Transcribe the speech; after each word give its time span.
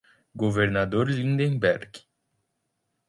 Governador 0.35 1.05
Lindenberg 1.13 2.09